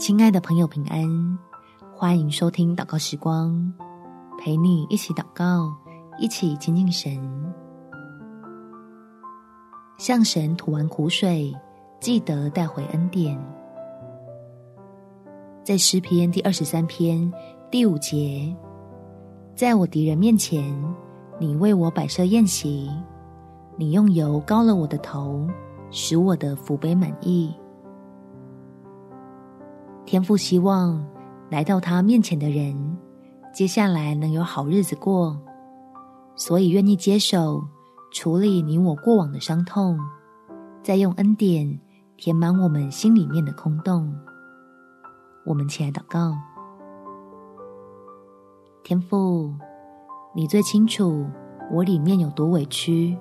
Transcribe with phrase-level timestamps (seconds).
[0.00, 1.38] 亲爱的朋友，平安！
[1.94, 3.70] 欢迎收听祷告时光，
[4.38, 5.70] 陪你一起祷告，
[6.18, 7.20] 一起亲近神，
[9.98, 11.54] 向神吐完苦水，
[12.00, 13.38] 记得带回恩典。
[15.62, 17.30] 在诗篇第二十三篇
[17.70, 18.56] 第五节，
[19.54, 20.74] 在我敌人面前，
[21.38, 22.90] 你为我摆设宴席，
[23.76, 25.46] 你用油膏了我的头，
[25.90, 27.54] 使我的福杯满溢。
[30.10, 31.00] 天父希望
[31.48, 32.98] 来到他面前的人，
[33.54, 35.40] 接下来能有好日子过，
[36.34, 37.62] 所以愿意接手
[38.10, 39.96] 处理你我过往的伤痛，
[40.82, 41.78] 再用恩典
[42.16, 44.12] 填满我们心里面的空洞。
[45.46, 46.36] 我们起来祷告，
[48.82, 49.54] 天父，
[50.34, 51.24] 你最清楚
[51.70, 53.16] 我里面有多委屈，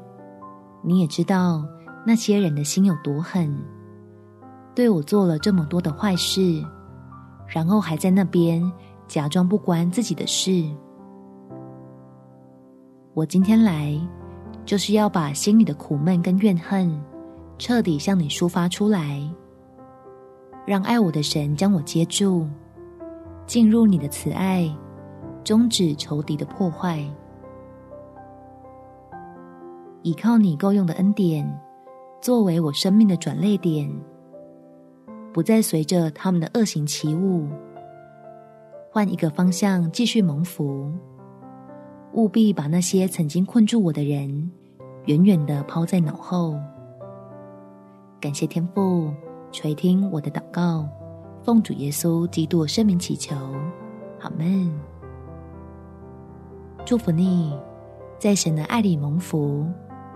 [0.81, 1.63] 你也知道
[2.03, 3.55] 那些人的心有多狠，
[4.73, 6.65] 对我做了这么多的坏事。
[7.49, 8.61] 然后还在那边
[9.07, 10.63] 假装不关自己的事。
[13.15, 13.99] 我今天来，
[14.63, 16.89] 就是要把心里的苦闷跟怨恨
[17.57, 19.19] 彻底向你抒发出来，
[20.65, 22.47] 让爱我的神将我接住，
[23.47, 24.73] 进入你的慈爱，
[25.43, 27.03] 终止仇敌的破坏，
[30.03, 31.59] 依靠你够用的恩典，
[32.21, 33.91] 作为我生命的转捩点。
[35.33, 37.47] 不再随着他们的恶行起舞，
[38.91, 40.91] 换一个方向继续蒙福。
[42.13, 44.51] 务必把那些曾经困住我的人，
[45.05, 46.55] 远远的抛在脑后。
[48.19, 49.13] 感谢天父
[49.51, 50.89] 垂听我的祷告，
[51.43, 53.35] 奉主耶稣基督圣名祈求，
[54.21, 54.71] 阿们。
[56.83, 57.55] 祝福你，
[58.17, 59.67] 在神的爱里蒙福，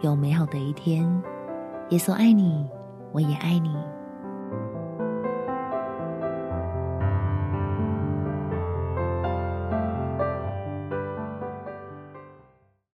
[0.01, 1.07] 有美好的一天。
[1.89, 2.65] 耶稣爱你，
[3.11, 3.69] 我也爱你。